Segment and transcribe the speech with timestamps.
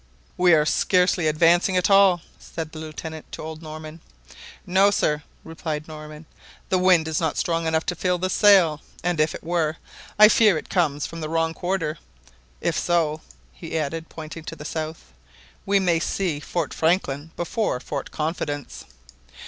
[0.35, 4.01] "We are scarcely advancing at all," said the Lieutenant to old Norman.
[4.65, 6.25] "No, sir," replied Norman;
[6.69, 9.77] "the wind is not strong enough to fill the sail, and if it were,
[10.17, 11.99] I fear it comes from the wrong quarter.
[12.61, 13.21] If so,"
[13.53, 15.13] he added, pointing to the south,
[15.67, 18.85] "we may see Fort Franklin before Fort Confidence."